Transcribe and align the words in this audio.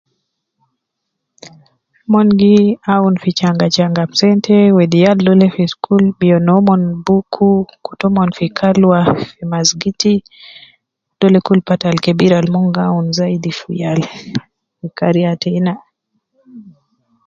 Mon 2.11 2.27
gi 2.39 2.55
awun 2.93 3.15
fi 3.23 3.31
changachanga 3.39 4.03
sente, 4.19 4.55
wedi 4.77 4.97
yal 5.05 5.19
dolde 5.25 5.47
fi 5.55 5.63
school, 5.73 6.03
biyo 6.19 6.37
nomon 6.47 6.81
booku, 7.05 7.49
kutu 7.85 8.05
omon 8.09 8.29
fi 8.37 8.45
kalwa 8.57 8.99
fi 9.31 9.41
masgiti, 9.51 10.13
dole 11.19 11.39
kul 11.45 11.59
part 11.67 11.81
ab 11.89 11.97
kebir 12.05 12.33
ab 12.35 12.45
mon 12.53 12.67
gi 12.75 12.81
awunu 12.87 13.11
zaidi 13.17 13.51
fi 13.59 13.71
yal 13.83 13.99
al 14.07 14.09
fi 14.79 14.87
kariya 14.97 15.31
tena. 15.43 15.73